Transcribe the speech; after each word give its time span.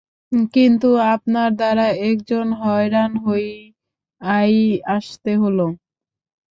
কিন্তু 0.53 0.89
আপনার 1.13 1.49
দ্বারা 1.55 1.87
একজন 2.09 2.45
হয়রান 2.61 3.11
হইয়াই 3.25 4.55
আসতে 4.95 5.31
হলো। 5.37 5.65